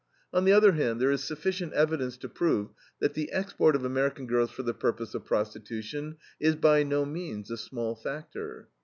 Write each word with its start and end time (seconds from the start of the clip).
On 0.33 0.45
the 0.45 0.51
other 0.51 0.71
hand, 0.71 0.99
there 0.99 1.11
is 1.11 1.23
sufficient 1.23 1.73
evidence 1.73 2.17
to 2.17 2.27
prove 2.27 2.69
that 2.99 3.13
the 3.13 3.31
export 3.31 3.75
of 3.75 3.85
American 3.85 4.25
girls 4.25 4.49
for 4.49 4.63
the 4.63 4.73
purpose 4.73 5.13
of 5.13 5.25
prostitution 5.25 6.17
is 6.39 6.55
by 6.55 6.81
no 6.81 7.05
means 7.05 7.51
a 7.51 7.55
small 7.57 7.93
factor. 7.95 8.67